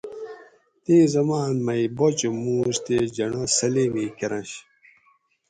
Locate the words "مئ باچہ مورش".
1.65-2.77